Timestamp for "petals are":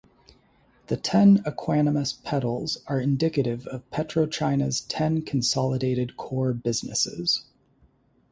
2.23-2.99